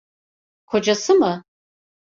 [0.65, 1.43] Kocası mı?